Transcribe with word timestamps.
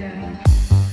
yeah. 0.00 0.87